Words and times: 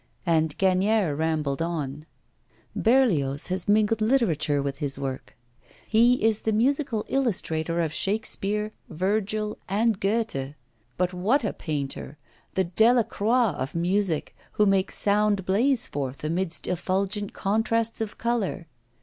And 0.25 0.57
Gagnière 0.57 1.15
rambled 1.15 1.61
on: 1.61 2.07
'Berlioz 2.75 3.49
has 3.49 3.67
mingled 3.67 4.01
literature 4.01 4.59
with 4.59 4.79
his 4.79 4.97
work. 4.97 5.37
He 5.87 6.15
is 6.25 6.41
the 6.41 6.51
musical 6.51 7.05
illustrator 7.07 7.79
of 7.81 7.93
Shakespeare, 7.93 8.71
Virgil, 8.89 9.59
and 9.69 9.99
Goethe. 9.99 10.55
But 10.97 11.13
what 11.13 11.43
a 11.43 11.53
painter! 11.53 12.17
the 12.55 12.63
Delacroix 12.63 13.51
of 13.55 13.75
music, 13.75 14.35
who 14.53 14.65
makes 14.65 14.97
sound 14.97 15.45
blaze 15.45 15.85
forth 15.85 16.23
amidst 16.23 16.65
effulgent 16.67 17.33
contrasts 17.33 18.01
of 18.01 18.17
colour. 18.17 18.65